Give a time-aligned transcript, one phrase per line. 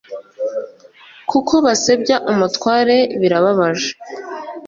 [1.29, 3.89] kuko basebya umutware birababaje